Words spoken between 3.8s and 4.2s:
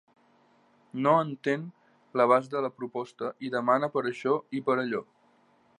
per